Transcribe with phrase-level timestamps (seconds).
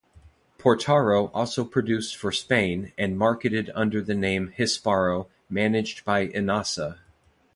[0.57, 6.97] Portaro also produced for Spain and marketed under the name Hisparo managed by Enasa.